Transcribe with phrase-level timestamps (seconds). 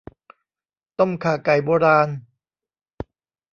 [0.99, 2.07] ต้มข่าไก่โบราณ